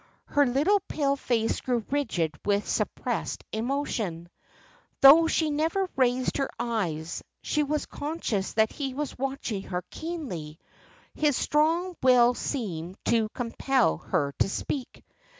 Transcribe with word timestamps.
Her 0.25 0.47
little 0.47 0.79
pale 0.87 1.15
face 1.15 1.61
grew 1.61 1.85
rigid 1.91 2.31
with 2.43 2.67
suppressed 2.67 3.43
emotion. 3.51 4.29
Though 5.01 5.27
she 5.27 5.51
never 5.51 5.91
raised 5.95 6.37
her 6.37 6.49
eyes, 6.59 7.21
she 7.43 7.61
was 7.61 7.85
conscious 7.85 8.53
that 8.53 8.71
he 8.71 8.95
was 8.95 9.15
watching 9.19 9.61
her 9.61 9.83
keenly; 9.91 10.57
his 11.13 11.37
strong 11.37 11.95
will 12.01 12.33
seemed 12.33 12.97
to 13.05 13.29
compel 13.29 13.99
her 13.99 14.33
to 14.39 14.49
speak. 14.49 15.03